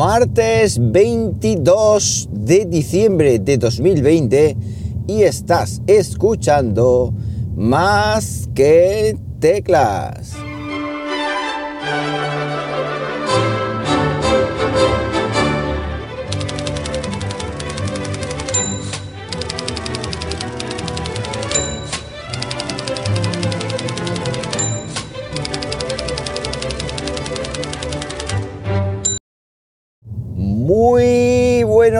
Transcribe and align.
martes 0.00 0.78
22 0.80 2.30
de 2.32 2.64
diciembre 2.64 3.38
de 3.38 3.58
2020 3.58 4.56
y 5.06 5.24
estás 5.24 5.82
escuchando 5.86 7.12
más 7.54 8.48
que 8.54 9.14
teclas. 9.40 10.32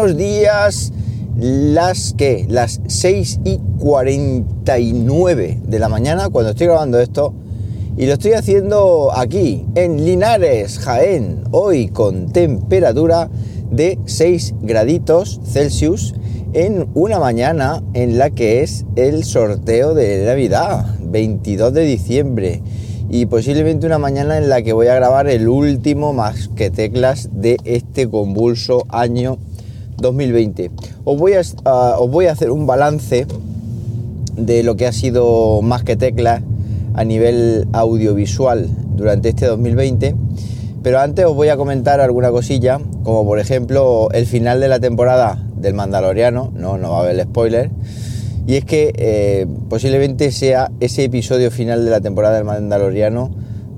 Buenos 0.00 0.16
días, 0.16 0.92
las 1.36 2.14
que, 2.14 2.46
las 2.48 2.80
6 2.86 3.40
y 3.44 3.58
49 3.78 5.60
de 5.62 5.78
la 5.78 5.90
mañana 5.90 6.30
cuando 6.30 6.52
estoy 6.52 6.68
grabando 6.68 6.98
esto. 6.98 7.34
Y 7.98 8.06
lo 8.06 8.14
estoy 8.14 8.32
haciendo 8.32 9.10
aquí 9.14 9.66
en 9.74 10.02
Linares, 10.02 10.78
Jaén, 10.78 11.44
hoy 11.50 11.88
con 11.88 12.32
temperatura 12.32 13.28
de 13.70 13.98
6 14.06 14.54
graditos 14.62 15.38
Celsius 15.44 16.14
en 16.54 16.88
una 16.94 17.18
mañana 17.18 17.82
en 17.92 18.16
la 18.16 18.30
que 18.30 18.62
es 18.62 18.86
el 18.96 19.24
sorteo 19.24 19.92
de 19.92 20.24
Navidad, 20.24 20.96
22 21.02 21.74
de 21.74 21.82
diciembre. 21.82 22.62
Y 23.10 23.26
posiblemente 23.26 23.86
una 23.86 23.98
mañana 23.98 24.38
en 24.38 24.48
la 24.48 24.62
que 24.62 24.72
voy 24.72 24.86
a 24.86 24.94
grabar 24.94 25.28
el 25.28 25.46
último 25.46 26.14
más 26.14 26.48
que 26.48 26.70
teclas 26.70 27.28
de 27.32 27.58
este 27.64 28.08
convulso 28.08 28.86
año 28.88 29.38
2020. 30.00 30.70
Os 31.04 31.18
voy 31.18 31.32
a, 31.34 31.40
os 31.98 32.10
voy 32.10 32.26
a 32.26 32.32
hacer 32.32 32.50
un 32.50 32.66
balance 32.66 33.26
de 34.36 34.62
lo 34.62 34.76
que 34.76 34.86
ha 34.86 34.92
sido 34.92 35.62
más 35.62 35.82
que 35.82 35.96
teclas 35.96 36.42
a 36.94 37.04
nivel 37.04 37.68
audiovisual 37.72 38.68
durante 38.96 39.30
este 39.30 39.46
2020. 39.46 40.14
Pero 40.82 40.98
antes 41.00 41.26
os 41.26 41.34
voy 41.34 41.48
a 41.48 41.56
comentar 41.56 42.00
alguna 42.00 42.30
cosilla, 42.30 42.80
como 43.02 43.24
por 43.26 43.38
ejemplo 43.38 44.08
el 44.12 44.26
final 44.26 44.60
de 44.60 44.68
la 44.68 44.80
temporada 44.80 45.38
del 45.56 45.74
Mandaloriano, 45.74 46.52
no, 46.54 46.78
no 46.78 46.92
va 46.92 46.98
a 46.98 47.02
haber 47.02 47.22
spoiler 47.22 47.70
y 48.50 48.56
es 48.56 48.64
que 48.64 48.92
eh, 48.96 49.46
posiblemente 49.68 50.32
sea 50.32 50.72
ese 50.80 51.04
episodio 51.04 51.52
final 51.52 51.84
de 51.84 51.90
la 51.92 52.00
temporada 52.00 52.34
del 52.34 52.44
Mandaloriano, 52.44 53.30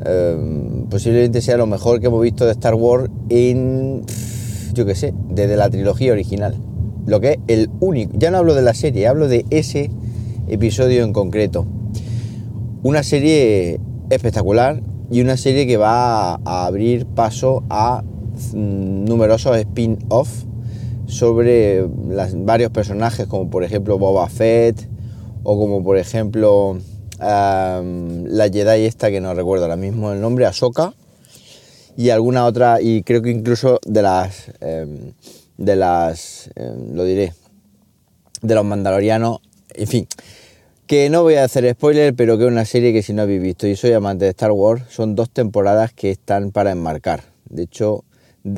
eh, 0.02 0.84
posiblemente 0.88 1.42
sea 1.42 1.56
lo 1.56 1.66
mejor 1.66 2.00
que 2.00 2.06
hemos 2.06 2.22
visto 2.22 2.46
de 2.46 2.52
Star 2.52 2.74
Wars 2.74 3.10
en, 3.28 4.02
yo 4.72 4.86
qué 4.86 4.94
sé, 4.94 5.14
desde 5.30 5.56
la 5.56 5.70
trilogía 5.70 6.12
original. 6.12 6.56
Lo 7.06 7.20
que 7.20 7.32
es 7.32 7.38
el 7.48 7.70
único, 7.80 8.12
ya 8.16 8.30
no 8.30 8.38
hablo 8.38 8.54
de 8.54 8.62
la 8.62 8.74
serie, 8.74 9.06
hablo 9.06 9.28
de 9.28 9.44
ese 9.50 9.90
episodio 10.48 11.04
en 11.04 11.12
concreto. 11.12 11.66
Una 12.82 13.02
serie 13.02 13.80
espectacular 14.10 14.82
y 15.10 15.20
una 15.20 15.36
serie 15.36 15.66
que 15.66 15.76
va 15.76 16.34
a 16.34 16.66
abrir 16.66 17.06
paso 17.06 17.64
a 17.68 18.02
mm, 18.02 19.04
numerosos 19.04 19.56
spin-off 19.56 20.44
sobre 21.06 21.84
varios 22.36 22.70
personajes, 22.70 23.26
como 23.26 23.50
por 23.50 23.64
ejemplo 23.64 23.98
Boba 23.98 24.28
Fett, 24.28 24.88
o 25.42 25.58
como 25.58 25.82
por 25.82 25.98
ejemplo 25.98 26.78
la 27.18 28.48
Jedi 28.52 28.86
esta 28.86 29.10
que 29.10 29.20
no 29.20 29.32
recuerdo 29.34 29.64
ahora 29.64 29.76
mismo 29.76 30.12
el 30.12 30.20
nombre, 30.20 30.46
Ahsoka, 30.46 30.94
y 31.96 32.10
alguna 32.10 32.46
otra, 32.46 32.80
y 32.80 33.02
creo 33.02 33.22
que 33.22 33.30
incluso 33.30 33.80
de 33.86 34.02
las, 34.02 34.50
em, 34.60 35.12
de 35.58 35.76
las, 35.76 36.50
em, 36.54 36.94
lo 36.94 37.04
diré, 37.04 37.34
de 38.40 38.54
los 38.54 38.64
mandalorianos, 38.64 39.40
en 39.74 39.86
fin, 39.86 40.08
que 40.86 41.08
no 41.10 41.22
voy 41.22 41.34
a 41.34 41.44
hacer 41.44 41.70
spoiler, 41.72 42.14
pero 42.14 42.36
que 42.36 42.44
es 42.44 42.50
una 42.50 42.64
serie 42.64 42.92
que 42.92 43.02
si 43.02 43.12
no 43.12 43.22
habéis 43.22 43.42
visto 43.42 43.66
y 43.66 43.76
soy 43.76 43.92
amante 43.92 44.24
de 44.24 44.30
Star 44.32 44.52
Wars, 44.52 44.82
son 44.90 45.14
dos 45.14 45.30
temporadas 45.30 45.92
que 45.92 46.10
están 46.10 46.50
para 46.50 46.72
enmarcar. 46.72 47.22
De 47.48 47.62
hecho, 47.62 48.04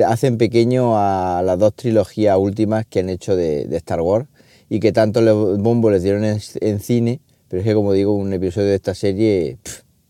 hacen 0.06 0.38
pequeño 0.38 0.98
a 0.98 1.42
las 1.44 1.58
dos 1.58 1.74
trilogías 1.74 2.36
últimas 2.38 2.86
que 2.86 3.00
han 3.00 3.10
hecho 3.10 3.36
de, 3.36 3.68
Star 3.76 4.00
Wars 4.00 4.26
y 4.68 4.80
que 4.80 4.92
tanto 4.92 5.20
le, 5.20 5.32
bombo 5.32 5.90
les 5.90 6.02
dieron 6.02 6.24
en, 6.24 6.80
cine, 6.80 7.20
pero 7.48 7.60
es 7.60 7.68
que 7.68 7.74
como 7.74 7.92
digo, 7.92 8.14
un 8.14 8.32
episodio 8.32 8.68
de 8.68 8.76
esta 8.76 8.94
serie 8.94 9.58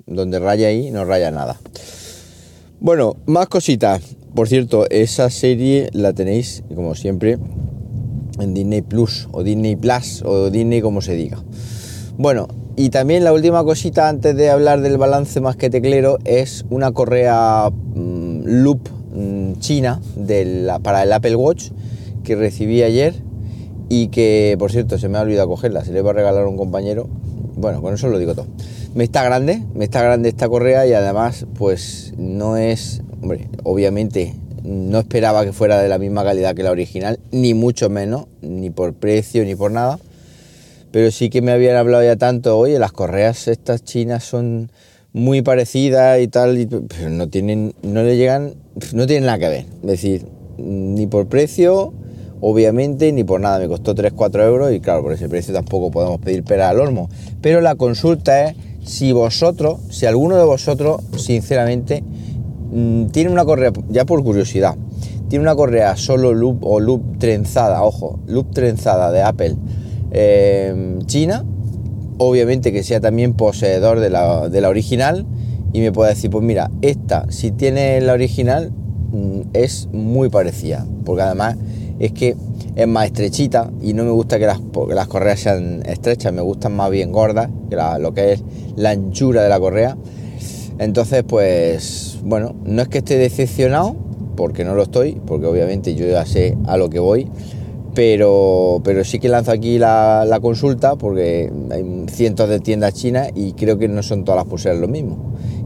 donde 0.07 0.39
raya 0.39 0.69
ahí 0.69 0.91
no 0.91 1.05
raya 1.05 1.31
nada. 1.31 1.59
Bueno, 2.81 3.17
más 3.27 3.49
cositas. 3.49 4.17
Por 4.35 4.49
cierto, 4.49 4.89
esa 4.91 5.31
serie 5.31 5.89
la 5.93 6.13
tenéis, 6.13 6.65
como 6.75 6.95
siempre, 6.95 7.39
en 8.41 8.55
Disney 8.55 8.83
Plus 8.83 9.29
o 9.33 9.43
Disney 9.43 9.77
Plus 9.77 10.23
o 10.25 10.51
Disney 10.51 10.81
como 10.81 11.01
se 11.01 11.15
diga. 11.15 11.43
Bueno, 12.19 12.49
y 12.77 12.91
también 12.91 13.25
la 13.25 13.33
última 13.33 13.63
cosita 13.65 14.09
antes 14.09 14.37
de 14.37 14.51
hablar 14.51 14.81
del 14.81 14.99
balance 14.99 15.41
más 15.41 15.57
que 15.57 15.71
teclero 15.71 16.19
es 16.25 16.65
una 16.71 16.93
correa 16.93 17.71
mm, 17.71 18.43
loop 18.45 18.89
Mm, 19.15 19.61
China 19.61 20.01
para 20.83 21.05
el 21.05 21.13
Apple 21.13 21.37
Watch 21.37 21.71
que 22.25 22.35
recibí 22.35 22.83
ayer 22.83 23.15
y 23.89 24.09
que, 24.09 24.57
por 24.59 24.73
cierto, 24.73 24.99
se 24.99 25.09
me 25.09 25.19
ha 25.19 25.21
olvidado 25.21 25.47
cogerla, 25.49 25.85
se 25.85 25.93
le 25.93 26.03
va 26.03 26.11
a 26.11 26.15
regalar 26.15 26.45
a 26.45 26.49
un 26.49 26.57
compañero. 26.57 27.07
Bueno, 27.57 27.81
con 27.81 27.95
eso 27.95 28.09
lo 28.09 28.19
digo 28.19 28.35
todo. 28.35 28.47
Me 28.95 29.05
está 29.05 29.25
grande, 29.25 29.63
me 29.75 29.85
está 29.85 30.03
grande 30.03 30.29
esta 30.29 30.49
correa 30.49 30.87
y 30.87 30.93
además, 30.93 31.47
pues 31.55 32.15
no 32.17 32.57
es, 32.57 33.03
hombre, 33.21 33.49
obviamente 33.65 34.35
no 34.63 35.01
esperaba 35.01 35.45
que 35.45 35.53
fuera 35.53 35.81
de 35.83 35.89
la 35.89 35.99
misma 35.99 36.25
calidad 36.25 36.55
que 36.55 36.63
la 36.63 36.71
original, 36.71 37.19
ni 37.33 37.55
mucho 37.55 37.91
menos, 37.91 38.27
ni 38.41 38.71
por 38.71 38.95
precio, 38.95 39.45
ni 39.45 39.55
por 39.55 39.71
nada. 39.71 39.99
Pero 40.93 41.11
sí 41.11 41.29
que 41.29 41.43
me 41.43 41.53
habían 41.53 41.77
hablado 41.77 42.05
ya 42.05 42.17
tanto, 42.17 42.57
oye, 42.57 42.79
las 42.79 42.93
correas 42.93 43.49
estas 43.49 43.83
chinas 43.85 44.25
son 44.25 44.71
muy 45.13 45.43
parecidas 45.43 46.21
y 46.21 46.29
tal, 46.29 46.69
pero 46.89 47.11
no 47.11 47.29
tienen, 47.29 47.75
no 47.83 48.03
le 48.03 48.17
llegan 48.17 48.55
no 48.93 49.07
tiene 49.07 49.27
nada 49.27 49.39
que 49.39 49.49
ver. 49.49 49.67
Es 49.83 49.89
decir, 49.89 50.27
ni 50.59 51.07
por 51.07 51.27
precio, 51.27 51.93
obviamente, 52.41 53.13
ni 53.13 53.25
por 53.25 53.41
nada. 53.41 53.59
Me 53.59 53.69
costó 53.69 53.95
3-4 53.95 54.47
euros 54.47 54.73
y 54.73 54.81
claro, 54.81 55.03
por 55.03 55.13
ese 55.13 55.29
precio 55.29 55.55
tampoco 55.55 55.91
podemos 55.91 56.21
pedir 56.21 56.45
pera 56.45 56.69
al 56.69 56.81
olmo. 56.81 57.09
Pero 57.41 57.61
la 57.61 57.75
consulta 57.75 58.49
es 58.49 58.57
si 58.85 59.13
vosotros, 59.13 59.81
si 59.91 60.07
alguno 60.07 60.37
de 60.37 60.45
vosotros, 60.45 61.03
sinceramente, 61.17 62.05
mm, 62.71 63.07
tiene 63.07 63.31
una 63.31 63.45
correa, 63.45 63.73
ya 63.89 64.05
por 64.05 64.23
curiosidad, 64.23 64.77
tiene 65.29 65.43
una 65.43 65.57
correa 65.57 65.97
solo 65.97 66.33
loop 66.35 66.65
o 66.65 66.81
loop 66.81 67.19
trenzada, 67.19 67.83
ojo, 67.83 68.21
loop 68.27 68.53
trenzada 68.53 69.11
de 69.11 69.23
Apple 69.23 69.57
eh, 70.11 70.99
China, 71.07 71.45
obviamente 72.19 72.73
que 72.73 72.83
sea 72.83 73.01
también 73.01 73.33
poseedor 73.33 74.01
de 74.01 74.11
la, 74.11 74.49
de 74.49 74.61
la 74.61 74.69
original 74.69 75.27
y 75.73 75.81
me 75.81 75.91
puede 75.91 76.11
decir, 76.11 76.31
pues 76.31 76.45
mira, 76.45 76.71
esta, 76.83 77.27
si 77.31 77.51
tiene 77.51 78.01
la 78.01 78.13
original, 78.13 78.71
mm, 79.13 79.41
es 79.55 79.89
muy 79.93 80.29
parecida, 80.29 80.87
porque 81.05 81.23
además 81.23 81.57
es 81.99 82.13
que 82.13 82.37
es 82.77 82.89
más 82.89 83.07
estrechita 83.07 83.71
y 83.81 83.93
no 83.93 84.05
me 84.05 84.11
gusta 84.11 84.39
que 84.39 84.47
las, 84.47 84.61
las 84.89 85.09
correas 85.09 85.41
sean 85.41 85.83
estrechas, 85.87 86.33
me 86.33 86.43
gustan 86.43 86.75
más 86.75 86.91
bien 86.91 87.13
gordas, 87.13 87.49
que 87.71 87.77
lo 88.01 88.15
que 88.15 88.33
es 88.33 88.43
la 88.77 88.91
anchura 88.91 89.43
de 89.43 89.49
la 89.49 89.61
correa. 89.61 89.97
Entonces, 90.79 91.23
pues 91.23 92.19
bueno, 92.25 92.55
no 92.65 92.83
es 92.83 92.89
que 92.89 92.99
esté 92.99 93.17
decepcionado, 93.17 93.95
porque 94.37 94.65
no 94.65 94.75
lo 94.75 94.83
estoy, 94.83 95.21
porque 95.25 95.47
obviamente 95.47 95.95
yo 95.95 96.07
ya 96.07 96.27
sé 96.27 96.57
a 96.67 96.77
lo 96.77 96.91
que 96.91 96.99
voy, 96.99 97.29
pero, 97.95 98.81
pero 98.83 99.05
sí 99.05 99.21
que 99.21 99.29
lanzo 99.29 99.53
aquí 99.53 99.79
la, 99.79 100.25
la, 100.27 100.41
consulta 100.41 100.97
porque 100.97 101.53
hay 101.71 102.07
cientos 102.11 102.49
de 102.49 102.59
tiendas 102.59 102.95
chinas 102.95 103.31
y 103.37 103.53
creo 103.53 103.79
que 103.79 103.87
no 103.87 104.03
son 104.03 104.25
todas 104.25 104.39
las 104.41 104.49
pulseras 104.49 104.79
lo 104.79 104.89
mismo 104.89 105.17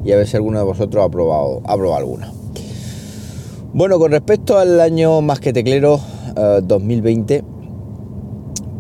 y 0.05 0.13
a 0.13 0.17
ver 0.17 0.29
si 0.29 0.37
alguno 0.37 0.59
de 0.59 0.65
vosotros 0.65 1.05
ha 1.05 1.09
probado, 1.09 1.63
ha 1.65 1.75
probado 1.77 1.97
alguna. 1.97 2.33
Bueno, 3.73 3.99
con 3.99 4.11
respecto 4.11 4.59
al 4.59 4.81
año 4.81 5.21
más 5.21 5.41
que 5.41 5.53
teclero 5.53 6.01
2020, 6.63 7.45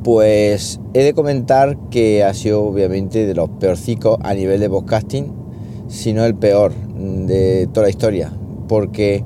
pues 0.05 0.81
he 0.95 1.03
de 1.03 1.13
comentar 1.13 1.77
que 1.91 2.25
ha 2.25 2.33
sido 2.33 2.65
obviamente 2.65 3.27
de 3.27 3.35
los 3.35 3.51
peorcicos 3.51 4.19
a 4.23 4.35
nivel 4.35 4.61
de 4.61 4.71
podcasting, 4.71 5.33
si 5.89 6.13
no 6.13 6.25
el 6.25 6.35
peor 6.35 6.73
de 6.75 7.69
toda 7.73 7.87
la 7.87 7.91
historia, 7.91 8.33
porque 8.69 9.25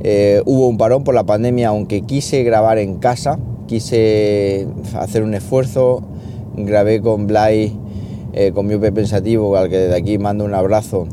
eh, 0.00 0.42
hubo 0.44 0.68
un 0.68 0.76
parón 0.76 1.04
por 1.04 1.14
la 1.14 1.24
pandemia, 1.24 1.68
aunque 1.68 2.02
quise 2.02 2.42
grabar 2.42 2.78
en 2.78 2.96
casa, 2.96 3.38
quise 3.66 4.66
hacer 4.94 5.22
un 5.22 5.34
esfuerzo, 5.34 6.02
grabé 6.56 7.00
con 7.00 7.26
Blay, 7.26 7.72
eh, 8.32 8.52
con 8.52 8.66
mi 8.66 8.74
UP 8.74 8.82
Pensativo, 8.92 9.56
al 9.56 9.68
que 9.68 9.78
desde 9.78 9.96
aquí 9.96 10.18
mando 10.18 10.44
un 10.44 10.54
abrazo, 10.54 11.06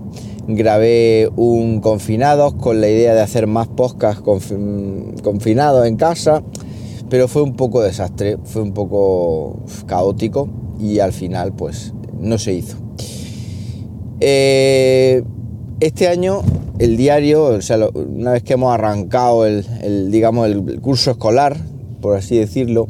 grabé 0.48 1.30
un 1.36 1.82
confinados 1.82 2.54
con 2.54 2.82
la 2.82 2.88
idea 2.88 3.14
de 3.14 3.22
hacer 3.22 3.48
más 3.48 3.68
podcast 3.68 4.22
confinados 4.22 5.88
en 5.88 5.96
casa, 5.96 6.44
pero 7.10 7.28
fue 7.28 7.42
un 7.42 7.56
poco 7.56 7.82
desastre, 7.82 8.38
fue 8.44 8.62
un 8.62 8.74
poco 8.74 9.60
caótico 9.88 10.48
y 10.80 11.00
al 11.00 11.14
final 11.14 11.54
pues 11.54 11.94
no 12.20 12.38
se 12.38 12.54
hizo. 12.54 12.78
Eh, 14.20 15.24
este 15.80 16.08
año 16.08 16.42
el 16.80 16.98
diario, 16.98 17.46
o 17.46 17.62
sea, 17.62 17.78
una 17.94 18.34
vez 18.34 18.44
que 18.44 18.54
hemos 18.54 18.74
arrancado 18.74 19.46
el, 19.46 20.12
digamos, 20.12 20.48
el 20.48 20.82
curso 20.82 21.12
escolar, 21.12 21.56
por 22.02 22.16
así 22.16 22.38
decirlo, 22.38 22.88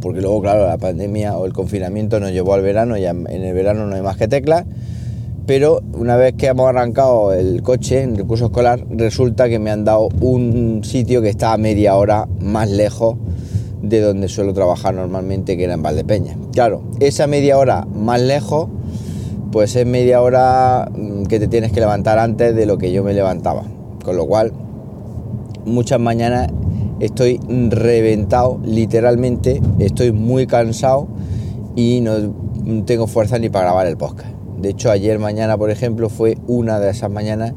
porque 0.00 0.20
luego, 0.20 0.40
claro, 0.42 0.66
la 0.66 0.78
pandemia 0.78 1.36
o 1.36 1.46
el 1.46 1.52
confinamiento 1.52 2.20
nos 2.20 2.32
llevó 2.32 2.54
al 2.54 2.62
verano, 2.62 2.96
ya 2.96 3.10
en 3.10 3.26
el 3.28 3.54
verano 3.54 3.86
no 3.86 3.96
hay 3.96 4.02
más 4.02 4.16
que 4.16 4.28
teclas, 4.28 4.66
pero 5.46 5.80
una 5.94 6.16
vez 6.16 6.34
que 6.34 6.46
hemos 6.46 6.68
arrancado 6.68 7.32
el 7.32 7.62
coche 7.62 8.02
en 8.02 8.16
el 8.16 8.26
curso 8.26 8.46
escolar, 8.46 8.84
resulta 8.90 9.48
que 9.48 9.58
me 9.60 9.70
han 9.70 9.84
dado 9.84 10.08
un 10.20 10.82
sitio 10.82 11.22
que 11.22 11.28
está 11.28 11.52
a 11.52 11.56
media 11.56 11.94
hora 11.94 12.28
más 12.40 12.68
lejos 12.68 13.16
de 13.80 14.00
donde 14.00 14.28
suelo 14.28 14.52
trabajar 14.52 14.94
normalmente, 14.94 15.56
que 15.56 15.64
era 15.64 15.74
en 15.74 15.82
Valdepeña. 15.82 16.36
Claro, 16.52 16.82
esa 16.98 17.28
media 17.28 17.58
hora 17.58 17.86
más 17.94 18.20
lejos, 18.20 18.68
pues 19.52 19.76
es 19.76 19.86
media 19.86 20.20
hora 20.20 20.90
mm, 20.92 21.24
que 21.24 21.38
te 21.38 21.46
tienes 21.46 21.70
que 21.70 21.80
levantar 21.80 22.18
antes 22.18 22.54
de 22.54 22.66
lo 22.66 22.76
que 22.78 22.90
yo 22.90 23.04
me 23.04 23.14
levantaba. 23.14 23.62
Con 24.04 24.16
lo 24.16 24.26
cual, 24.26 24.52
muchas 25.64 26.00
mañanas 26.00 26.48
estoy 26.98 27.40
reventado, 27.70 28.58
literalmente, 28.64 29.60
estoy 29.78 30.10
muy 30.10 30.48
cansado 30.48 31.06
y 31.76 32.00
no 32.00 32.34
tengo 32.84 33.06
fuerza 33.06 33.38
ni 33.38 33.48
para 33.48 33.66
grabar 33.66 33.86
el 33.86 33.96
podcast. 33.96 34.35
De 34.58 34.70
hecho, 34.70 34.90
ayer 34.90 35.18
mañana, 35.18 35.56
por 35.56 35.70
ejemplo, 35.70 36.08
fue 36.08 36.38
una 36.46 36.80
de 36.80 36.90
esas 36.90 37.10
mañanas 37.10 37.52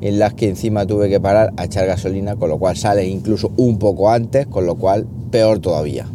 en 0.00 0.18
las 0.18 0.34
que 0.34 0.48
encima 0.48 0.86
tuve 0.86 1.08
que 1.08 1.20
parar 1.20 1.52
a 1.56 1.64
echar 1.64 1.86
gasolina, 1.86 2.36
con 2.36 2.50
lo 2.50 2.58
cual 2.58 2.76
sale 2.76 3.06
incluso 3.06 3.50
un 3.56 3.78
poco 3.78 4.10
antes, 4.10 4.46
con 4.46 4.66
lo 4.66 4.76
cual 4.76 5.06
peor 5.30 5.58
todavía, 5.58 6.06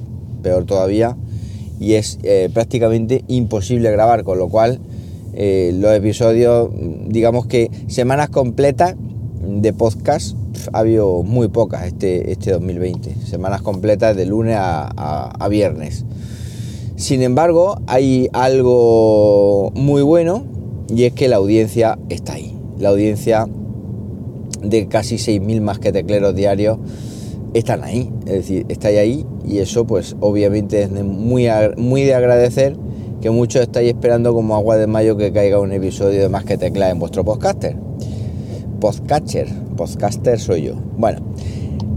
peor 0.41 0.65
todavía, 0.65 1.17
y 1.79 1.93
es 1.93 2.19
eh, 2.23 2.49
prácticamente 2.53 3.23
imposible 3.27 3.91
grabar, 3.91 4.23
con 4.23 4.37
lo 4.37 4.49
cual 4.49 4.79
eh, 5.33 5.71
los 5.75 5.93
episodios, 5.93 6.69
digamos 7.07 7.47
que 7.47 7.71
semanas 7.87 8.29
completas 8.29 8.95
de 9.41 9.73
podcast, 9.73 10.37
ha 10.71 10.79
habido 10.79 11.23
muy 11.23 11.47
pocas 11.47 11.87
este, 11.87 12.31
este 12.31 12.51
2020, 12.51 13.15
semanas 13.25 13.61
completas 13.61 14.15
de 14.15 14.25
lunes 14.25 14.55
a 14.57 15.47
viernes. 15.49 16.05
Sin 17.01 17.23
embargo, 17.23 17.81
hay 17.87 18.29
algo 18.31 19.71
muy 19.73 20.03
bueno 20.03 20.43
y 20.87 21.05
es 21.05 21.13
que 21.13 21.27
la 21.27 21.37
audiencia 21.37 21.97
está 22.09 22.33
ahí. 22.33 22.55
La 22.77 22.89
audiencia 22.89 23.47
de 24.61 24.87
casi 24.87 25.15
6.000 25.15 25.61
más 25.61 25.79
que 25.79 25.91
tecleros 25.91 26.35
diarios 26.35 26.77
están 27.55 27.83
ahí, 27.83 28.11
es 28.27 28.33
decir, 28.33 28.67
estáis 28.69 28.99
ahí 28.99 29.25
y 29.43 29.57
eso 29.57 29.87
pues 29.87 30.15
obviamente 30.19 30.83
es 30.83 30.91
muy, 30.91 31.47
muy 31.75 32.03
de 32.03 32.13
agradecer 32.13 32.77
que 33.19 33.31
muchos 33.31 33.63
estáis 33.63 33.87
esperando 33.87 34.31
como 34.35 34.55
agua 34.55 34.77
de 34.77 34.85
mayo 34.85 35.17
que 35.17 35.33
caiga 35.33 35.59
un 35.59 35.71
episodio 35.71 36.21
de 36.21 36.29
más 36.29 36.45
que 36.45 36.59
teclas 36.59 36.91
en 36.91 36.99
vuestro 36.99 37.25
podcaster. 37.25 37.75
Podcatcher, 38.79 39.47
podcaster 39.75 40.39
soy 40.39 40.65
yo. 40.65 40.75
Bueno, 40.97 41.21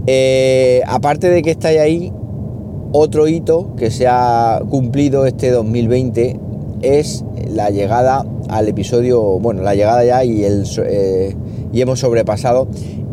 eh, 0.07 0.81
aparte 0.87 1.29
de 1.29 1.43
que 1.43 1.51
estáis 1.51 1.79
ahí, 1.79 2.11
otro 2.97 3.27
hito 3.27 3.75
que 3.75 3.91
se 3.91 4.07
ha 4.07 4.61
cumplido 4.69 5.25
este 5.25 5.51
2020 5.51 6.39
es 6.81 7.25
la 7.49 7.69
llegada 7.69 8.25
al 8.47 8.69
episodio, 8.69 9.21
bueno, 9.39 9.63
la 9.63 9.75
llegada 9.75 10.05
ya 10.05 10.23
y, 10.23 10.45
el, 10.45 10.63
eh, 10.85 11.35
hemos 11.73 11.99
sobrepasado 11.99 12.69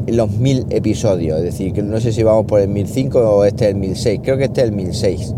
los 0.06 0.30
mil 0.38 0.66
episodios, 0.70 1.38
es 1.38 1.44
decir, 1.44 1.72
que 1.72 1.82
no 1.82 2.00
sé 2.00 2.12
si 2.12 2.22
vamos 2.22 2.46
por 2.46 2.60
el 2.60 2.68
1005 2.68 3.18
o 3.18 3.44
este 3.44 3.64
es 3.64 3.70
el 3.72 3.76
1006, 3.76 4.20
creo 4.22 4.36
que 4.36 4.44
este 4.44 4.60
es 4.60 4.68
el 4.68 4.72
1006. 4.72 5.34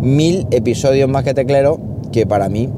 Mil 0.00 0.46
episodios 0.50 1.08
más 1.08 1.22
que 1.22 1.32
teclero, 1.32 1.78
que 2.10 2.26
para 2.26 2.48
mí, 2.48 2.68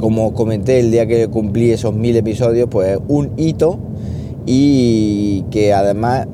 como 0.00 0.34
comenté 0.34 0.80
el 0.80 0.90
día 0.90 1.06
que 1.06 1.28
cumplí 1.28 1.70
esos 1.70 1.94
mil 1.94 2.16
episodios, 2.16 2.68
pues 2.68 2.98
un 3.06 3.30
hito 3.36 3.78
y 4.44 5.42
que 5.50 5.72
además 5.72 6.26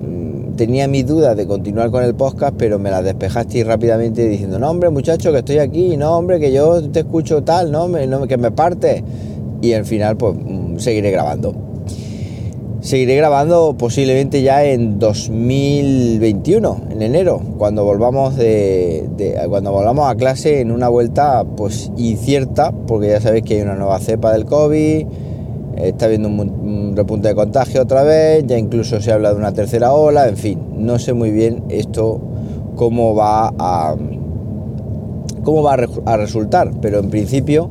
tenía 0.57 0.89
mis 0.89 1.07
dudas 1.07 1.37
de 1.37 1.47
continuar 1.47 1.91
con 1.91 2.05
el 2.05 2.15
podcast, 2.15 2.55
pero 2.57 2.79
me 2.79 2.91
las 2.91 3.05
despejaste 3.05 3.65
rápidamente 3.65 4.29
diciendo, 4.29 4.59
no 4.59 4.71
hombre 4.71 4.91
muchacho 4.91 5.33
que 5.33 5.39
estoy 5.39 5.59
aquí, 5.59 5.97
no 5.97 6.17
hombre 6.17 6.41
que 6.41 6.53
yo 6.53 6.83
te 6.91 7.01
escucho 7.01 7.43
tal, 7.43 7.71
no, 7.71 7.89
que 8.27 8.37
me 8.37 8.51
parte. 8.51 9.05
Y 9.61 9.73
al 9.75 9.85
final 9.85 10.17
pues 10.17 10.35
mm, 10.35 10.79
seguiré 10.79 11.11
grabando. 11.11 11.55
Seguiré 12.81 13.15
grabando 13.15 13.77
posiblemente 13.79 14.43
ya 14.43 14.65
en 14.65 14.99
2021, 14.99 16.81
en 16.91 17.03
enero, 17.03 17.41
cuando 17.57 17.85
volvamos 17.85 18.35
de, 18.37 19.09
cuando 19.49 19.71
volvamos 19.71 20.11
a 20.11 20.17
clase 20.17 20.61
en 20.61 20.73
una 20.73 20.89
vuelta 20.89 21.45
pues 21.57 21.93
incierta, 21.97 22.73
porque 22.73 23.09
ya 23.09 23.21
sabéis 23.21 23.45
que 23.45 23.55
hay 23.55 23.63
una 23.63 23.77
nueva 23.77 24.01
cepa 24.01 24.33
del 24.33 24.47
COVID 24.47 25.07
está 25.77 26.07
habiendo 26.07 26.29
un, 26.29 26.93
repunte 26.97 27.29
de 27.29 27.35
contagio 27.35 27.83
otra 27.83 28.03
vez, 28.03 28.45
ya 28.47 28.59
incluso 28.59 29.01
se 29.01 29.13
habla 29.13 29.31
de 29.33 29.37
una 29.37 29.53
tercera 29.53 29.93
ola, 29.93 30.29
en 30.29 30.37
fin, 30.37 30.59
no 30.77 30.99
sé 30.99 31.13
muy 31.13 31.31
bien 31.31 31.65
esto 31.69 32.21
cómo 32.77 33.15
va 33.15 33.53
a 33.59 33.97
cómo 35.43 35.63
va 35.63 35.77
a, 36.07 36.17
resultar, 36.17 36.71
pero 36.81 37.01
en 37.01 37.11
principio 37.11 37.71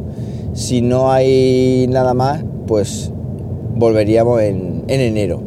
si 0.54 0.82
no 0.82 1.12
hay 1.12 1.88
nada 1.90 2.14
más, 2.14 2.44
pues 2.68 3.12
volveríamos 3.76 4.42
en, 4.42 4.84
en 4.88 5.00
enero. 5.00 5.42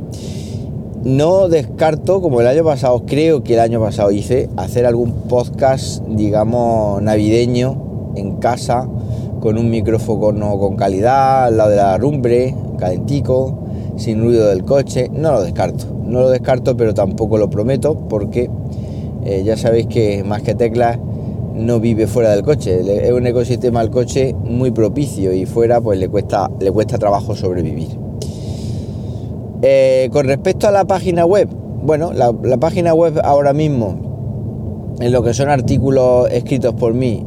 No 1.04 1.48
descarto, 1.50 2.22
como 2.22 2.40
el 2.40 2.46
año 2.46 2.64
pasado, 2.64 3.04
creo 3.04 3.44
que 3.44 3.52
el 3.52 3.60
año 3.60 3.78
pasado 3.78 4.10
hice, 4.10 4.48
hacer 4.56 4.86
algún 4.86 5.12
podcast, 5.28 6.02
digamos, 6.06 7.02
navideño 7.02 8.12
en 8.16 8.36
casa 8.36 8.88
con 9.44 9.58
un 9.58 9.68
micrófono 9.68 10.58
con 10.58 10.74
calidad, 10.74 11.44
al 11.44 11.58
lado 11.58 11.68
de 11.68 11.76
la 11.76 11.98
rumbre, 11.98 12.54
calentico, 12.78 13.66
sin 13.98 14.22
ruido 14.22 14.48
del 14.48 14.64
coche. 14.64 15.10
No 15.12 15.32
lo 15.32 15.42
descarto, 15.42 15.84
no 16.02 16.20
lo 16.22 16.30
descarto, 16.30 16.74
pero 16.78 16.94
tampoco 16.94 17.36
lo 17.36 17.50
prometo 17.50 17.94
porque 18.08 18.48
eh, 19.22 19.42
ya 19.44 19.58
sabéis 19.58 19.84
que 19.88 20.24
más 20.24 20.40
que 20.40 20.54
teclas 20.54 20.98
no 21.54 21.78
vive 21.78 22.06
fuera 22.06 22.30
del 22.30 22.42
coche. 22.42 22.80
Es 23.06 23.12
un 23.12 23.26
ecosistema 23.26 23.80
al 23.80 23.90
coche 23.90 24.34
muy 24.34 24.70
propicio 24.70 25.30
y 25.34 25.44
fuera 25.44 25.78
pues 25.78 25.98
le 25.98 26.08
cuesta, 26.08 26.50
le 26.58 26.72
cuesta 26.72 26.96
trabajo 26.96 27.36
sobrevivir. 27.36 27.98
Eh, 29.60 30.08
con 30.10 30.24
respecto 30.24 30.68
a 30.68 30.70
la 30.70 30.86
página 30.86 31.26
web, 31.26 31.50
bueno, 31.82 32.14
la, 32.14 32.32
la 32.42 32.56
página 32.56 32.94
web 32.94 33.20
ahora 33.22 33.52
mismo, 33.52 34.94
en 35.00 35.12
lo 35.12 35.22
que 35.22 35.34
son 35.34 35.50
artículos 35.50 36.30
escritos 36.30 36.72
por 36.72 36.94
mí, 36.94 37.26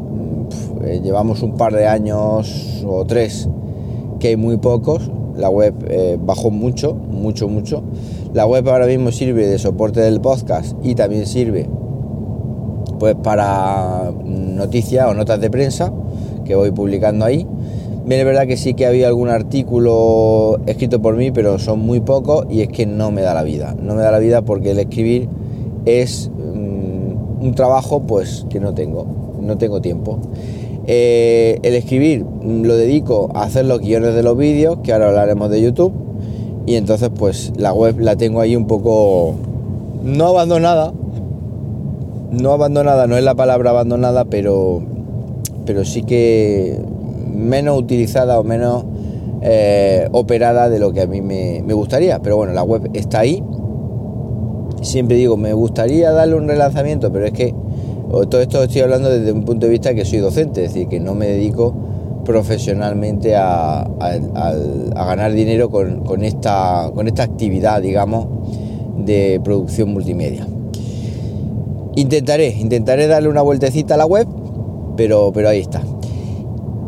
eh, 0.83 1.01
llevamos 1.03 1.43
un 1.43 1.55
par 1.55 1.73
de 1.73 1.87
años 1.87 2.83
o 2.87 3.05
tres 3.05 3.49
que 4.19 4.29
hay 4.29 4.35
muy 4.35 4.57
pocos. 4.57 5.11
La 5.35 5.49
web 5.49 5.73
eh, 5.89 6.17
bajó 6.19 6.49
mucho, 6.49 6.93
mucho, 6.93 7.47
mucho. 7.47 7.83
La 8.33 8.45
web 8.45 8.67
ahora 8.69 8.87
mismo 8.87 9.11
sirve 9.11 9.47
de 9.47 9.59
soporte 9.59 9.99
del 9.99 10.19
podcast 10.19 10.75
y 10.83 10.95
también 10.95 11.25
sirve 11.25 11.69
pues 12.99 13.15
para 13.15 14.11
noticias 14.23 15.07
o 15.07 15.13
notas 15.13 15.39
de 15.39 15.49
prensa 15.49 15.93
que 16.45 16.55
voy 16.55 16.71
publicando 16.71 17.25
ahí. 17.25 17.45
Bien, 18.05 18.21
es 18.21 18.25
verdad 18.25 18.47
que 18.47 18.55
sí 18.55 18.73
que 18.73 18.85
había 18.85 19.07
algún 19.07 19.27
artículo 19.27 20.59
escrito 20.65 21.01
por 21.01 21.17
mí, 21.17 21.31
pero 21.31 21.59
son 21.59 21.79
muy 21.79 21.99
pocos 21.99 22.45
y 22.49 22.61
es 22.61 22.69
que 22.69 22.85
no 22.85 23.11
me 23.11 23.21
da 23.21 23.33
la 23.33 23.43
vida. 23.43 23.75
No 23.81 23.95
me 23.95 24.01
da 24.01 24.11
la 24.11 24.19
vida 24.19 24.43
porque 24.43 24.71
el 24.71 24.79
escribir 24.79 25.27
es 25.85 26.31
mm, 26.33 27.43
un 27.43 27.53
trabajo 27.53 28.03
pues 28.03 28.45
que 28.49 28.59
no 28.59 28.73
tengo, 28.73 29.05
no 29.41 29.57
tengo 29.57 29.81
tiempo. 29.81 30.19
Eh, 30.89 31.59
el 31.63 31.75
escribir 31.75 32.25
lo 32.41 32.77
dedico 32.77 33.29
a 33.35 33.43
hacer 33.43 33.65
los 33.65 33.81
guiones 33.81 34.15
de 34.15 34.23
los 34.23 34.37
vídeos, 34.37 34.77
que 34.83 34.93
ahora 34.93 35.09
hablaremos 35.09 35.49
de 35.49 35.61
YouTube. 35.61 35.93
Y 36.65 36.75
entonces 36.75 37.09
pues 37.13 37.51
la 37.57 37.73
web 37.73 37.99
la 37.99 38.15
tengo 38.15 38.39
ahí 38.39 38.55
un 38.55 38.67
poco 38.67 39.35
no 40.03 40.27
abandonada. 40.27 40.93
No 42.31 42.51
abandonada, 42.51 43.07
no 43.07 43.17
es 43.17 43.23
la 43.23 43.35
palabra 43.35 43.71
abandonada, 43.71 44.25
pero, 44.25 44.81
pero 45.65 45.85
sí 45.85 46.03
que 46.03 46.79
menos 47.33 47.79
utilizada 47.79 48.39
o 48.39 48.43
menos 48.43 48.85
eh, 49.41 50.07
operada 50.11 50.69
de 50.69 50.79
lo 50.79 50.91
que 50.91 51.01
a 51.01 51.07
mí 51.07 51.21
me, 51.21 51.61
me 51.65 51.73
gustaría. 51.73 52.19
Pero 52.19 52.37
bueno, 52.37 52.53
la 52.53 52.63
web 52.63 52.89
está 52.93 53.19
ahí. 53.19 53.43
Siempre 54.81 55.17
digo, 55.17 55.35
me 55.35 55.53
gustaría 55.53 56.11
darle 56.11 56.35
un 56.35 56.47
relanzamiento, 56.47 57.11
pero 57.11 57.25
es 57.25 57.33
que 57.33 57.53
todo 58.09 58.41
esto 58.41 58.63
estoy 58.63 58.81
hablando 58.81 59.09
desde 59.09 59.31
un 59.31 59.43
punto 59.43 59.65
de 59.65 59.71
vista 59.71 59.93
que 59.93 60.05
soy 60.05 60.19
docente, 60.19 60.63
es 60.63 60.73
decir, 60.73 60.87
que 60.87 60.99
no 60.99 61.13
me 61.13 61.27
dedico 61.27 61.73
profesionalmente 62.23 63.35
a, 63.35 63.87
ganar 64.93 65.33
dinero 65.33 65.69
con, 65.69 66.23
esta, 66.23 66.85
actividad, 66.85 67.81
digamos, 67.81 68.27
de 68.97 69.39
producción 69.43 69.93
multimedia. 69.93 70.47
Intentaré, 71.95 72.49
intentaré 72.49 73.07
darle 73.07 73.29
una 73.29 73.41
vueltecita 73.41 73.95
a 73.95 73.97
la 73.97 74.05
web, 74.05 74.27
pero, 74.95 75.31
pero 75.33 75.49
ahí 75.49 75.59
está. 75.59 75.81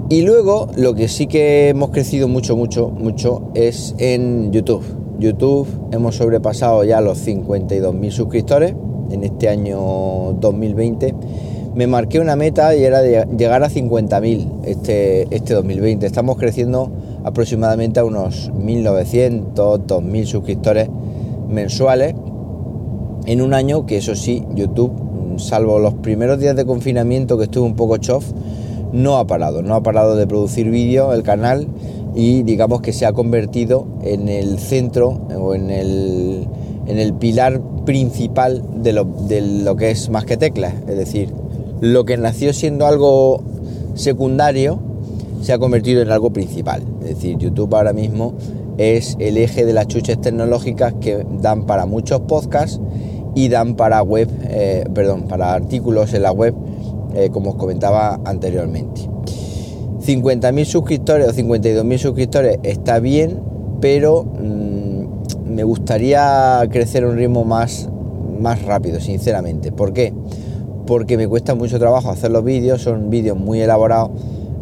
Y 0.10 0.24
luego 0.24 0.68
lo 0.76 0.94
que 0.96 1.08
sí 1.08 1.28
que 1.28 1.70
hemos 1.70 1.92
crecido 1.92 2.28
mucho, 2.28 2.56
mucho, 2.56 2.90
mucho 2.90 3.50
es 3.54 3.96
en 3.98 4.52
YouTube. 4.52 4.84
YouTube 5.20 5.68
hemos 5.92 6.16
sobrepasado 6.16 6.84
ya 6.84 7.02
los 7.02 7.26
52.000 7.26 8.12
suscriptores 8.12 8.74
en 9.12 9.24
este 9.24 9.50
año 9.50 10.34
2020, 10.40 11.16
me 11.76 11.88
marqué 11.88 12.20
una 12.20 12.36
meta 12.36 12.76
y 12.76 12.84
era 12.84 13.02
de 13.02 13.26
llegar 13.38 13.64
a 13.64 13.70
50.000 13.70 14.66
este, 14.66 15.34
este 15.36 15.54
2020. 15.54 16.06
Estamos 16.06 16.38
creciendo 16.38 16.92
aproximadamente 17.24 18.00
a 18.00 18.06
unos 18.06 18.52
1900, 18.54 19.88
2000 19.88 20.28
suscriptores 20.28 20.90
mensuales 21.48 22.16
en 23.26 23.42
un 23.42 23.54
año 23.54 23.86
que 23.86 23.98
eso 23.98 24.16
sí, 24.16 24.44
YouTube, 24.56 24.92
salvo 25.38 25.80
los 25.80 25.94
primeros 25.96 26.40
días 26.40 26.56
de 26.56 26.66
confinamiento 26.66 27.38
que 27.38 27.44
estuve 27.46 27.66
un 27.66 27.76
poco 27.76 27.98
chof, 27.98 28.26
no 28.92 29.18
ha 29.18 29.28
parado, 29.28 29.62
no 29.62 29.76
ha 29.76 29.84
parado 29.84 30.16
de 30.16 30.26
producir 30.26 30.70
vídeos 30.70 31.14
el 31.14 31.24
canal 31.24 31.68
y 32.16 32.44
digamos 32.44 32.82
que 32.82 32.92
se 32.92 33.06
ha 33.06 33.14
convertido 33.14 33.88
en 34.02 34.30
el 34.30 34.58
centro 34.58 35.10
o 35.40 35.54
en 35.54 35.70
el, 35.70 36.48
en 36.90 37.00
el 37.00 37.14
pilar 37.14 37.62
principal 37.86 38.64
de 38.84 38.94
lo, 38.94 39.06
de 39.06 39.42
lo 39.42 39.76
que 39.76 39.92
es 39.92 40.10
más 40.10 40.26
que 40.26 40.38
teclas, 40.38 40.74
es 40.88 40.98
decir, 40.98 41.30
lo 41.82 42.04
que 42.04 42.18
nació 42.18 42.52
siendo 42.52 42.88
algo 42.88 43.42
secundario 43.96 44.80
se 45.42 45.54
ha 45.54 45.60
convertido 45.60 46.02
en 46.02 46.12
algo 46.12 46.32
principal. 46.32 46.84
Es 47.02 47.16
decir, 47.16 47.38
YouTube 47.38 47.74
ahora 47.76 47.94
mismo 47.94 48.34
es 48.78 49.16
el 49.20 49.38
eje 49.38 49.66
de 49.66 49.74
las 49.74 49.88
chuches 49.88 50.20
tecnológicas 50.20 50.94
que 51.00 51.26
dan 51.42 51.66
para 51.66 51.86
muchos 51.86 52.22
podcasts 52.22 52.80
y 53.36 53.50
dan 53.50 53.76
para 53.76 54.02
web, 54.02 54.30
eh, 54.50 54.86
perdón, 54.94 55.24
para 55.24 55.54
artículos 55.54 56.14
en 56.14 56.24
la 56.24 56.32
web, 56.32 56.56
eh, 57.14 57.30
como 57.32 57.52
os 57.52 57.56
comentaba 57.56 58.20
anteriormente. 58.26 59.02
50.000 60.02 60.66
suscriptores 60.66 61.28
o 61.28 61.34
52.000 61.34 61.98
suscriptores 61.98 62.60
está 62.64 63.00
bien, 63.00 63.40
pero 63.80 64.24
mm, 64.24 64.69
me 65.50 65.64
gustaría 65.64 66.62
crecer 66.72 67.04
a 67.04 67.10
un 67.10 67.18
ritmo 67.18 67.44
más, 67.44 67.90
más 68.40 68.62
rápido, 68.64 69.00
sinceramente. 69.00 69.72
¿Por 69.72 69.94
qué? 69.94 70.14
Porque 70.86 71.18
me 71.18 71.28
cuesta 71.28 71.56
mucho 71.56 71.80
trabajo 71.80 72.10
hacer 72.10 72.32
los 72.32 72.44
vídeos, 72.44 72.82
son 72.82 73.10
vídeos 73.10 73.38
muy 73.38 73.62
elaborados 73.62 74.12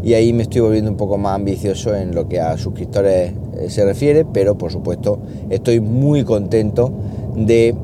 y 0.03 0.13
ahí 0.13 0.31
me 0.33 0.43
estoy 0.43 0.61
volviendo 0.61 0.89
un 0.91 0.97
poco 0.97 1.17
más 1.17 1.35
ambicioso 1.35 1.95
en 1.95 2.15
lo 2.15 2.27
que 2.27 2.39
a 2.39 2.57
suscriptores 2.57 3.33
eh, 3.57 3.69
se 3.69 3.85
refiere, 3.85 4.25
pero 4.25 4.57
por 4.57 4.71
supuesto 4.71 5.19
estoy 5.49 5.79
muy 5.79 6.23
contento 6.23 6.91
de, 7.35 7.75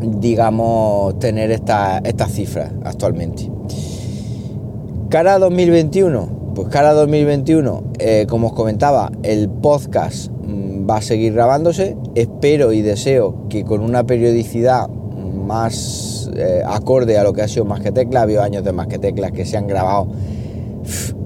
digamos, 0.00 1.18
tener 1.18 1.50
estas 1.50 2.32
cifras 2.32 2.72
actualmente. 2.84 3.50
Cara 5.08 5.38
2021, 5.38 6.52
pues 6.54 6.68
cara 6.68 6.92
2021, 6.94 7.84
eh, 7.98 8.26
como 8.28 8.48
os 8.48 8.52
comentaba, 8.54 9.12
el 9.22 9.48
podcast 9.48 10.32
va 10.88 10.96
a 10.96 11.02
seguir 11.02 11.34
grabándose. 11.34 11.96
Espero 12.14 12.72
y 12.72 12.82
deseo 12.82 13.48
que 13.48 13.64
con 13.64 13.80
una 13.80 14.04
periodicidad 14.04 14.88
más 14.88 16.30
eh, 16.36 16.62
acorde 16.64 17.18
a 17.18 17.24
lo 17.24 17.32
que 17.32 17.42
ha 17.42 17.48
sido 17.48 17.64
Más 17.64 17.80
que 17.80 17.92
Tecla. 17.92 18.20
Ha 18.20 18.22
habido 18.24 18.42
años 18.42 18.64
de 18.64 18.72
Más 18.72 18.86
que 18.86 18.98
Teclas 18.98 19.32
que 19.32 19.44
se 19.44 19.56
han 19.56 19.66
grabado 19.66 20.06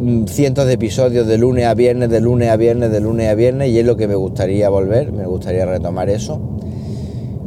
mm, 0.00 0.25
cientos 0.26 0.66
de 0.66 0.75
episodios 0.75 1.26
de 1.26 1.38
lunes 1.38 1.66
a 1.66 1.75
viernes, 1.75 2.10
de 2.10 2.20
lunes 2.20 2.50
a 2.50 2.56
viernes, 2.56 2.90
de 2.90 3.00
lunes 3.00 3.28
a 3.28 3.34
viernes, 3.34 3.70
y 3.70 3.78
es 3.78 3.86
lo 3.86 3.96
que 3.96 4.08
me 4.08 4.14
gustaría 4.14 4.68
volver, 4.68 5.12
me 5.12 5.26
gustaría 5.26 5.66
retomar 5.66 6.10
eso. 6.10 6.40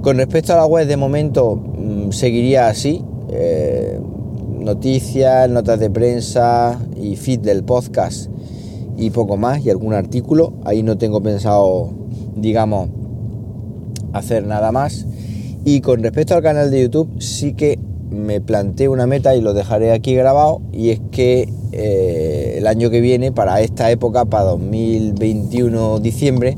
Con 0.02 0.18
respecto 0.18 0.54
a 0.54 0.58
la 0.58 0.66
web, 0.66 0.88
de 0.88 0.98
momento 0.98 1.56
mm, 1.56 2.12
seguiría 2.12 2.68
así. 2.68 3.04
Eh, 3.32 4.00
noticias, 4.50 5.50
notas 5.50 5.80
de 5.80 5.90
prensa 5.90 6.80
y 6.96 7.16
feed 7.16 7.40
del 7.40 7.64
podcast 7.64 8.30
y 9.00 9.12
poco 9.12 9.38
más 9.38 9.66
y 9.66 9.70
algún 9.70 9.94
artículo. 9.94 10.54
Ahí 10.66 10.84
no 10.84 10.98
tengo 10.98 11.22
pensado, 11.22 11.90
digamos, 12.36 12.90
hacer 14.14 14.46
nada 14.46 14.72
más. 14.72 15.06
Y 15.66 15.82
con 15.82 16.04
respecto 16.04 16.36
al 16.36 16.44
canal 16.44 16.70
de 16.72 16.84
YouTube, 16.84 17.10
sí 17.20 17.54
que 17.54 17.80
me 18.10 18.42
planteé 18.42 18.90
una 18.90 19.08
meta 19.08 19.36
y 19.36 19.42
lo 19.42 19.54
dejaré 19.54 19.92
aquí 19.92 20.16
grabado. 20.16 20.62
Y 20.74 20.90
es 20.90 21.00
que 21.12 21.50
eh, 21.72 22.56
el 22.58 22.68
año 22.68 22.90
que 22.90 23.02
viene, 23.02 23.32
para 23.32 23.62
esta 23.62 23.90
época, 23.92 24.26
para 24.26 24.46
2021 24.46 26.00
diciembre, 26.00 26.58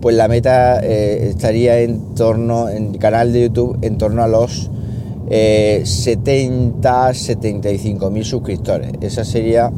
pues 0.00 0.16
la 0.16 0.28
meta 0.28 0.80
eh, 0.80 1.28
estaría 1.28 1.80
en 1.80 2.14
torno, 2.14 2.68
en 2.68 2.94
canal 2.94 3.32
de 3.32 3.42
YouTube, 3.42 3.78
en 3.82 3.98
torno 3.98 4.22
a 4.22 4.28
los 4.28 4.70
70, 5.30 7.10
eh, 7.10 7.14
75 7.14 8.10
mil 8.10 8.24
suscriptores. 8.24 8.92
Esa 9.00 9.24
sería 9.24 9.70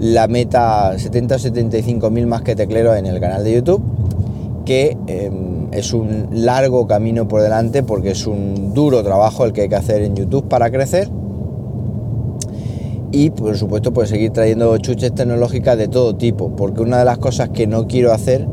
la 0.00 0.28
meta 0.28 0.98
70 0.98 1.34
o 1.34 1.38
75 1.38 2.10
mil 2.10 2.26
más 2.26 2.42
que 2.42 2.54
tecleros 2.54 2.96
en 2.96 3.06
el 3.06 3.20
canal 3.20 3.44
de 3.44 3.54
YouTube, 3.54 3.82
que 4.64 4.96
em, 5.06 5.68
es 5.72 5.92
un 5.92 6.28
largo 6.32 6.86
camino 6.86 7.26
por 7.26 7.42
delante 7.42 7.82
porque 7.82 8.10
es 8.10 8.26
un 8.26 8.74
duro 8.74 9.02
trabajo 9.02 9.44
el 9.44 9.52
que 9.52 9.62
hay 9.62 9.68
que 9.68 9.76
hacer 9.76 10.02
en 10.02 10.14
YouTube 10.14 10.48
para 10.48 10.70
crecer. 10.70 11.08
Y 13.10 13.30
por 13.30 13.56
supuesto, 13.56 13.92
pues 13.92 14.10
seguir 14.10 14.32
trayendo 14.32 14.76
chuches 14.78 15.14
tecnológicas 15.14 15.78
de 15.78 15.88
todo 15.88 16.14
tipo, 16.16 16.54
porque 16.54 16.82
una 16.82 16.98
de 16.98 17.04
las 17.06 17.18
cosas 17.18 17.48
que 17.48 17.66
no 17.66 17.86
quiero 17.86 18.12
hacer 18.12 18.46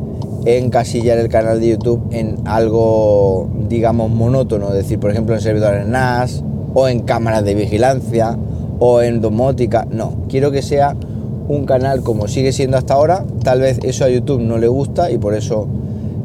encasillar 0.46 1.18
el 1.18 1.28
canal 1.28 1.60
de 1.60 1.70
YouTube 1.70 2.08
en 2.12 2.38
algo, 2.46 3.50
digamos, 3.68 4.10
monótono, 4.12 4.70
es 4.70 4.76
decir, 4.76 5.00
por 5.00 5.12
ejemplo, 5.12 5.36
en 5.36 5.42
servidores 5.42 5.88
NAS 5.88 6.44
o 6.74 6.88
en 6.88 7.00
cámaras 7.02 7.44
de 7.44 7.56
vigilancia 7.56 8.38
o 8.80 9.02
en 9.02 9.22
domótica. 9.22 9.88
No, 9.90 10.14
quiero 10.30 10.52
que 10.52 10.62
sea 10.62 10.96
un 11.48 11.66
canal 11.66 12.02
como 12.02 12.28
sigue 12.28 12.52
siendo 12.52 12.78
hasta 12.78 12.94
ahora. 12.94 13.26
Tal 13.44 13.62
vez 13.62 13.80
eso 13.84 14.06
a 14.06 14.10
YouTube 14.10 14.42
no 14.42 14.58
le 14.58 14.68
gusta 14.68 15.12
y 15.12 15.18
por 15.18 15.34
eso 15.34 15.68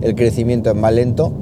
el 0.00 0.14
crecimiento 0.14 0.70
es 0.70 0.76
más 0.76 0.92
lento. 0.92 1.32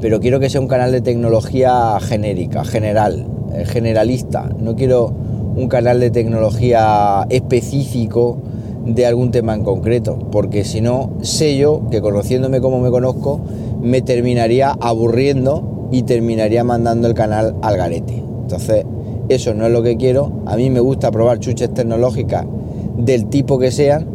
Pero 0.00 0.20
quiero 0.20 0.40
que 0.40 0.50
sea 0.50 0.60
un 0.60 0.68
canal 0.68 0.92
de 0.92 1.00
tecnología 1.00 1.98
genérica, 2.00 2.64
general, 2.64 3.26
eh, 3.54 3.64
generalista. 3.64 4.48
No 4.58 4.74
quiero 4.74 5.12
un 5.56 5.68
canal 5.68 6.00
de 6.00 6.10
tecnología 6.10 7.26
específico 7.30 8.38
de 8.84 9.06
algún 9.06 9.30
tema 9.30 9.54
en 9.54 9.62
concreto, 9.62 10.18
porque 10.32 10.64
si 10.64 10.80
no, 10.80 11.12
sé 11.22 11.56
yo 11.56 11.82
que 11.90 12.00
conociéndome 12.00 12.60
como 12.60 12.80
me 12.80 12.90
conozco, 12.90 13.40
me 13.80 14.02
terminaría 14.02 14.74
aburriendo 14.80 15.88
y 15.92 16.02
terminaría 16.02 16.64
mandando 16.64 17.06
el 17.06 17.14
canal 17.14 17.54
al 17.62 17.76
garete. 17.76 18.14
Entonces, 18.14 18.84
eso 19.34 19.54
no 19.54 19.66
es 19.66 19.72
lo 19.72 19.82
que 19.82 19.96
quiero. 19.96 20.42
A 20.46 20.56
mí 20.56 20.70
me 20.70 20.80
gusta 20.80 21.10
probar 21.10 21.38
chuches 21.38 21.72
tecnológicas 21.72 22.46
del 22.96 23.26
tipo 23.26 23.58
que 23.58 23.70
sean 23.70 24.06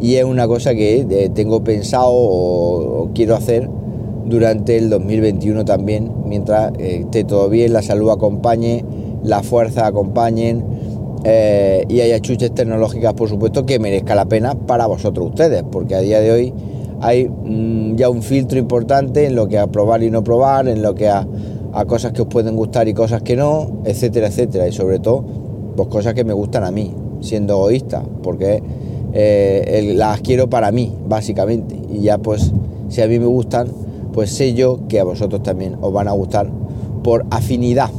y 0.00 0.16
es 0.16 0.24
una 0.24 0.46
cosa 0.48 0.74
que 0.74 1.06
eh, 1.08 1.30
tengo 1.34 1.62
pensado 1.62 2.08
o, 2.10 3.10
quiero 3.14 3.36
hacer 3.36 3.68
durante 4.24 4.76
el 4.76 4.88
2021 4.88 5.64
también, 5.64 6.10
mientras 6.24 6.72
eh, 6.78 7.02
esté 7.04 7.24
todo 7.24 7.48
bien, 7.48 7.72
la 7.72 7.82
salud 7.82 8.10
acompañe, 8.10 8.84
la 9.24 9.42
fuerza 9.42 9.86
acompañen 9.86 10.64
eh, 11.24 11.84
y 11.88 12.00
haya 12.00 12.20
chuches 12.20 12.54
tecnológicas, 12.54 13.12
por 13.14 13.28
supuesto, 13.28 13.66
que 13.66 13.78
merezca 13.78 14.14
la 14.14 14.26
pena 14.26 14.54
para 14.54 14.86
vosotros 14.86 15.28
ustedes, 15.28 15.64
porque 15.70 15.94
a 15.94 16.00
día 16.00 16.20
de 16.20 16.30
hoy 16.30 16.54
hay 17.00 17.28
mm, 17.28 17.96
ya 17.96 18.08
un 18.08 18.22
filtro 18.22 18.58
importante 18.58 19.26
en 19.26 19.34
lo 19.34 19.48
que 19.48 19.58
a 19.58 19.66
probar 19.66 20.02
y 20.02 20.10
no 20.10 20.22
probar, 20.22 20.68
en 20.68 20.82
lo 20.82 20.94
que 20.94 21.08
a, 21.08 21.26
cosas 21.86 22.12
que 22.12 22.22
os 22.22 22.28
pueden 22.28 22.56
gustar 22.56 22.88
y 22.88 22.94
cosas 22.94 23.22
que 23.22 23.36
no, 23.36 23.82
etcétera, 23.84 24.28
etcétera, 24.28 24.68
y 24.68 24.72
sobre 24.72 24.98
todo, 24.98 25.24
pues 25.76 25.88
cosas 25.88 26.14
que 26.14 26.24
me 26.24 26.32
gustan 26.32 26.64
a 26.64 26.70
mí, 26.70 26.94
siendo 27.20 27.54
egoísta, 27.54 28.02
porque 28.22 28.62
eh, 29.12 29.92
las 29.94 30.20
quiero 30.20 30.48
para 30.50 30.72
mí, 30.72 30.92
básicamente, 31.06 31.76
y 31.90 32.00
ya 32.02 32.18
pues, 32.18 32.52
si 32.88 33.02
a 33.02 33.06
mí 33.06 33.18
me 33.18 33.26
gustan, 33.26 33.68
pues 34.12 34.30
sé 34.30 34.54
yo 34.54 34.80
que 34.88 35.00
a 35.00 35.04
vosotros 35.04 35.42
también 35.42 35.76
os 35.80 35.92
van 35.92 36.08
a 36.08 36.12
gustar 36.12 36.50
por 37.02 37.24
afinidad. 37.30 37.90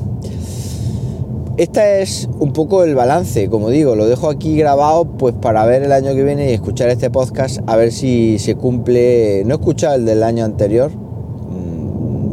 Este 1.57 2.01
es 2.01 2.27
un 2.39 2.53
poco 2.53 2.83
el 2.83 2.95
balance, 2.95 3.49
como 3.49 3.69
digo, 3.69 3.95
lo 3.95 4.07
dejo 4.07 4.29
aquí 4.29 4.57
grabado 4.57 5.05
pues 5.05 5.35
para 5.35 5.65
ver 5.65 5.83
el 5.83 5.91
año 5.91 6.13
que 6.15 6.23
viene 6.23 6.49
y 6.49 6.53
escuchar 6.53 6.89
este 6.89 7.09
podcast 7.09 7.59
a 7.67 7.75
ver 7.75 7.91
si 7.91 8.39
se 8.39 8.55
cumple. 8.55 9.43
No 9.45 9.55
he 9.55 9.57
escuchado 9.57 9.95
el 9.95 10.05
del 10.05 10.23
año 10.23 10.45
anterior. 10.45 10.91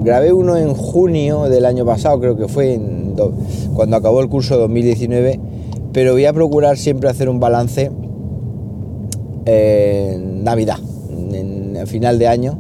Grabé 0.09 0.33
uno 0.33 0.57
en 0.57 0.73
junio 0.73 1.51
del 1.51 1.67
año 1.67 1.85
pasado, 1.85 2.19
creo 2.19 2.35
que 2.35 2.49
fue 2.49 2.81
cuando 3.75 3.95
acabó 3.95 4.23
el 4.23 4.31
curso 4.31 4.57
2019, 4.57 5.39
pero 5.93 6.13
voy 6.13 6.25
a 6.25 6.33
procurar 6.33 6.79
siempre 6.79 7.11
hacer 7.11 7.29
un 7.29 7.41
balance 7.41 7.91
en 9.45 10.45
Navidad, 10.45 10.79
en, 11.31 11.87
final 11.87 12.19
de 12.19 12.27
año, 12.27 12.57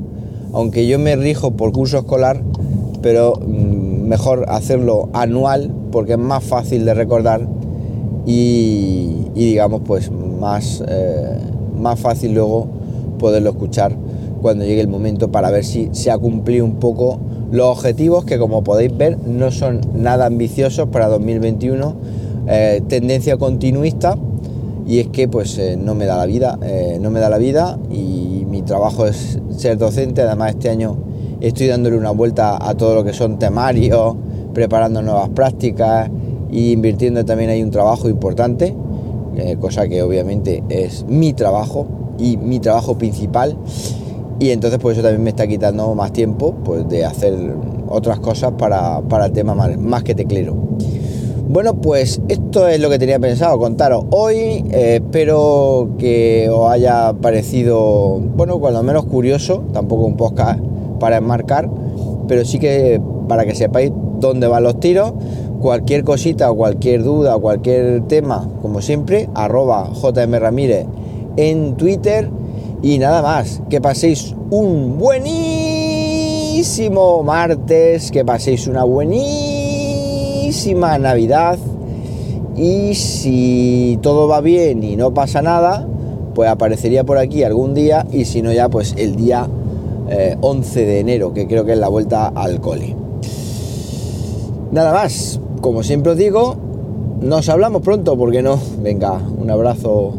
aunque 0.52 0.86
yo 0.86 0.98
me 0.98 1.16
rijo 1.16 1.52
por 1.52 1.72
curso 1.72 1.96
escolar, 1.96 2.42
pero 3.00 3.40
mm, 3.40 4.06
mejor 4.06 4.44
hacerlo 4.48 5.08
anual 5.14 5.72
porque 5.90 6.12
es 6.12 6.18
más 6.18 6.44
fácil 6.44 6.84
de 6.84 6.92
recordar 6.92 7.48
y, 8.26 9.24
digamos 9.34 9.80
pues 9.86 10.10
más, 10.10 10.84
eh, 10.86 11.38
más 11.80 11.98
fácil 11.98 12.34
luego 12.34 12.66
poderlo 13.18 13.48
escuchar 13.48 13.96
cuando 14.42 14.66
llegue 14.66 14.82
el 14.82 14.88
momento 14.88 15.32
para 15.32 15.50
ver 15.50 15.64
si 15.64 15.88
se 15.92 16.10
ha 16.10 16.18
cumplido 16.18 16.66
un 16.66 16.74
poco 16.74 17.20
los 17.50 17.66
objetivos 17.66 18.24
que 18.24 18.38
como 18.38 18.62
podéis 18.64 18.96
ver 18.96 19.18
no 19.26 19.50
son 19.50 19.80
nada 19.94 20.26
ambiciosos 20.26 20.88
para 20.88 21.08
2021 21.08 21.94
eh, 22.46 22.82
tendencia 22.88 23.36
continuista 23.36 24.16
y 24.86 25.00
es 25.00 25.08
que 25.08 25.28
pues 25.28 25.58
eh, 25.58 25.76
no 25.76 25.94
me 25.94 26.06
da 26.06 26.16
la 26.16 26.26
vida 26.26 26.58
no 27.00 27.10
me 27.10 27.20
da 27.20 27.28
la 27.28 27.38
vida 27.38 27.78
y 27.90 28.44
mi 28.48 28.62
trabajo 28.62 29.06
es 29.06 29.38
ser 29.56 29.78
docente 29.78 30.22
además 30.22 30.50
este 30.52 30.70
año 30.70 30.96
estoy 31.40 31.66
dándole 31.66 31.96
una 31.96 32.10
vuelta 32.10 32.58
a 32.60 32.74
todo 32.74 32.94
lo 32.94 33.04
que 33.04 33.12
son 33.12 33.38
temarios 33.38 34.16
preparando 34.54 35.02
nuevas 35.02 35.28
prácticas 35.30 36.10
e 36.50 36.72
invirtiendo 36.72 37.24
también 37.24 37.50
hay 37.50 37.62
un 37.62 37.70
trabajo 37.70 38.08
importante, 38.08 38.74
eh, 39.36 39.56
cosa 39.60 39.86
que 39.88 40.02
obviamente 40.02 40.62
es 40.68 41.04
mi 41.06 41.32
trabajo 41.32 41.86
y 42.18 42.36
mi 42.36 42.58
trabajo 42.58 42.98
principal. 42.98 43.56
Y 44.40 44.50
entonces 44.50 44.78
pues 44.80 44.96
eso 44.96 45.02
también 45.02 45.24
me 45.24 45.30
está 45.30 45.46
quitando 45.46 45.94
más 45.94 46.12
tiempo 46.12 46.54
pues 46.64 46.88
de 46.88 47.04
hacer 47.04 47.34
otras 47.88 48.20
cosas 48.20 48.52
para, 48.52 49.00
para 49.00 49.26
el 49.26 49.32
tema 49.32 49.54
más, 49.54 50.02
que 50.04 50.14
teclero. 50.14 50.56
Bueno, 51.48 51.80
pues 51.80 52.20
esto 52.28 52.68
es 52.68 52.78
lo 52.78 52.90
que 52.90 52.98
tenía 52.98 53.18
pensado 53.18 53.58
contaros 53.58 54.04
hoy. 54.10 54.64
Eh, 54.70 55.00
espero 55.02 55.88
que 55.98 56.48
os 56.52 56.70
haya 56.70 57.14
parecido, 57.14 58.20
bueno, 58.36 58.60
cuando 58.60 58.82
menos 58.82 59.06
curioso, 59.06 59.64
tampoco 59.72 60.04
un 60.04 60.16
podcast 60.16 60.60
para 61.00 61.16
enmarcar, 61.16 61.70
pero 62.28 62.44
sí 62.44 62.58
que 62.58 63.00
para 63.28 63.44
que 63.46 63.54
sepáis 63.54 63.90
dónde 64.20 64.46
van 64.46 64.62
los 64.62 64.78
tiros. 64.78 65.14
Cualquier 65.60 66.04
cosita 66.04 66.50
o 66.50 66.54
cualquier 66.54 67.02
duda 67.02 67.34
o 67.34 67.40
cualquier 67.40 68.02
tema, 68.02 68.48
como 68.62 68.80
siempre, 68.80 69.28
arroba 69.34 69.90
JM 69.92 70.34
Ramírez 70.34 70.86
en 71.36 71.76
Twitter. 71.76 72.30
Y 72.82 72.98
nada 72.98 73.22
más, 73.22 73.60
que 73.68 73.80
paséis 73.80 74.36
un 74.50 74.98
buenísimo 74.98 76.54
martes, 77.24 78.12
que 78.12 78.24
paséis 78.24 78.68
una 78.68 78.84
buenísima 78.84 79.28
Navidad. 80.98 81.58
Y 82.56 82.94
si 82.94 83.98
todo 84.00 84.28
va 84.28 84.40
bien 84.40 84.84
y 84.84 84.96
no 84.96 85.12
pasa 85.12 85.42
nada, 85.42 85.86
pues 86.34 86.48
aparecería 86.48 87.04
por 87.04 87.18
aquí 87.18 87.42
algún 87.42 87.74
día. 87.74 88.06
Y 88.12 88.26
si 88.26 88.42
no, 88.42 88.52
ya 88.52 88.68
pues 88.68 88.94
el 88.96 89.16
día 89.16 89.48
11 90.40 90.82
eh, 90.82 90.86
de 90.86 91.00
enero, 91.00 91.34
que 91.34 91.48
creo 91.48 91.64
que 91.64 91.72
es 91.72 91.78
la 91.78 91.88
vuelta 91.88 92.28
al 92.28 92.60
cole. 92.60 92.94
Nada 94.70 94.92
más, 94.92 95.40
como 95.60 95.82
siempre 95.82 96.12
os 96.12 96.18
digo, 96.18 96.54
nos 97.20 97.48
hablamos 97.48 97.82
pronto, 97.82 98.16
porque 98.16 98.40
no? 98.42 98.56
Venga, 98.80 99.20
un 99.36 99.50
abrazo 99.50 100.14